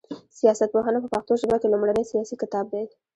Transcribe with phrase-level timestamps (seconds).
[0.39, 2.83] سياست پوهنه په پښتو ژبه کي لومړنی سياسي کتاب دی